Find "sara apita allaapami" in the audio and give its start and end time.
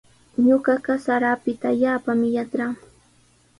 1.05-2.27